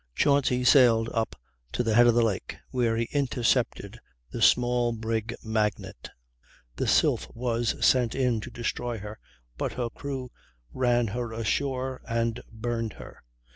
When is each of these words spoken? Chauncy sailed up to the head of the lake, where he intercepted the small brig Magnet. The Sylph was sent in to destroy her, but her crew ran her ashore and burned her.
Chauncy 0.15 0.63
sailed 0.63 1.09
up 1.13 1.35
to 1.73 1.83
the 1.83 1.93
head 1.93 2.07
of 2.07 2.15
the 2.15 2.23
lake, 2.23 2.57
where 2.71 2.97
he 2.97 3.07
intercepted 3.11 3.99
the 4.31 4.41
small 4.41 4.93
brig 4.93 5.35
Magnet. 5.43 6.09
The 6.77 6.87
Sylph 6.87 7.29
was 7.35 7.75
sent 7.85 8.15
in 8.15 8.41
to 8.41 8.49
destroy 8.49 8.97
her, 8.97 9.19
but 9.59 9.73
her 9.73 9.91
crew 9.91 10.31
ran 10.73 11.09
her 11.09 11.31
ashore 11.33 12.01
and 12.07 12.41
burned 12.51 12.93
her. 12.93 13.21